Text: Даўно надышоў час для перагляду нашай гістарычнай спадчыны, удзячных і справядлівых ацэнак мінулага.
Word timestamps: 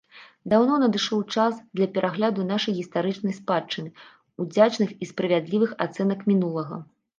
Даўно 0.51 0.77
надышоў 0.83 1.19
час 1.35 1.59
для 1.79 1.87
перагляду 1.97 2.47
нашай 2.53 2.77
гістарычнай 2.79 3.37
спадчыны, 3.41 3.89
удзячных 4.45 4.89
і 5.03 5.11
справядлівых 5.13 5.71
ацэнак 5.89 6.29
мінулага. 6.35 6.85